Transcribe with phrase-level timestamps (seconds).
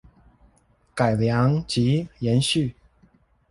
[0.95, 2.73] 改良及延續